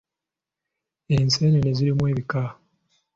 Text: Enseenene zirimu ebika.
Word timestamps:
Enseenene 1.15 1.69
zirimu 1.77 2.03
ebika. 2.11 2.43